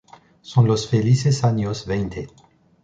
Son 0.41 0.65
los 0.65 0.87
felices 0.89 1.43
años 1.43 1.85
veinte. 1.85 2.27